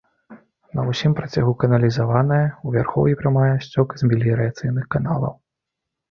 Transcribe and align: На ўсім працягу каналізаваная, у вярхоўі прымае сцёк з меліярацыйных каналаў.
На 0.77 0.81
ўсім 0.91 1.11
працягу 1.17 1.51
каналізаваная, 1.63 2.39
у 2.67 2.71
вярхоўі 2.75 3.17
прымае 3.19 3.51
сцёк 3.67 3.93
з 4.03 4.09
меліярацыйных 4.13 4.89
каналаў. 4.97 5.33